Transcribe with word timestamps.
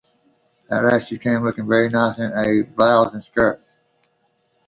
At 0.67 0.83
last 0.83 1.09
she 1.09 1.19
came, 1.19 1.41
looking 1.43 1.67
very 1.67 1.87
nice 1.87 2.17
in 2.17 2.35
a 2.35 2.63
blouse 2.63 3.13
and 3.13 3.23
skirt. 3.23 3.61